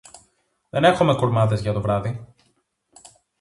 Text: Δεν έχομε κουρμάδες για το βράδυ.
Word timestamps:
Δεν 0.69 0.83
έχομε 0.83 1.15
κουρμάδες 1.15 1.61
για 1.61 1.73
το 1.73 1.81
βράδυ. 1.81 2.27